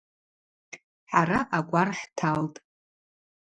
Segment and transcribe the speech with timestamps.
[1.09, 2.59] Хӏара акӏвар хӏталтӏ.